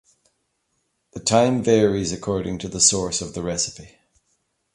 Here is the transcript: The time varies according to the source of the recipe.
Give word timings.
The 1.13 1.19
time 1.19 1.61
varies 1.63 2.11
according 2.11 2.57
to 2.57 2.67
the 2.67 2.79
source 2.79 3.21
of 3.21 3.35
the 3.35 3.43
recipe. 3.43 3.99